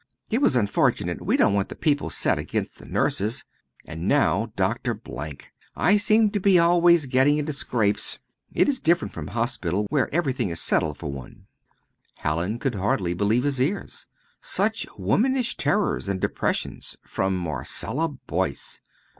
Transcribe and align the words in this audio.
It 0.31 0.41
was 0.41 0.55
unfortunate 0.55 1.21
we 1.21 1.37
don't 1.37 1.53
want 1.53 1.69
the 1.69 1.75
people 1.75 2.09
set 2.09 2.39
against 2.39 2.79
the 2.79 2.87
nurses. 2.87 3.45
And 3.85 4.07
now 4.07 4.51
Dr. 4.55 4.95
Blank! 4.95 5.51
I 5.75 5.97
seem 5.97 6.31
to 6.31 6.39
be 6.39 6.57
always 6.57 7.05
getting 7.05 7.37
into 7.37 7.53
scrapes. 7.53 8.17
It 8.51 8.67
is 8.67 8.79
different 8.79 9.13
from 9.13 9.27
hospital, 9.27 9.85
where 9.91 10.11
everything 10.11 10.49
is 10.49 10.59
settled 10.59 10.97
for 10.97 11.11
one." 11.11 11.45
Hallin 12.15 12.57
could 12.57 12.73
hardly 12.73 13.13
believe 13.13 13.43
his 13.43 13.61
ears. 13.61 14.07
Such 14.41 14.87
womanish 14.97 15.55
terrors 15.55 16.09
and 16.09 16.19
depressions 16.19 16.97
from 17.05 17.37
Marcella 17.37 18.07
Boyce! 18.09 18.81